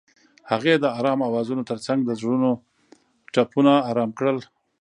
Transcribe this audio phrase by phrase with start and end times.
[0.51, 2.49] هغې د آرام اوازونو ترڅنګ د زړونو
[3.33, 4.37] ټپونه آرام کړل.